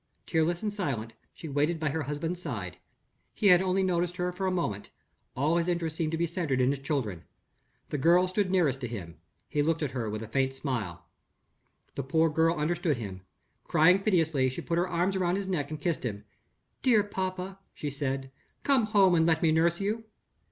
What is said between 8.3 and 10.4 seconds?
nearest to him, he looked at her with a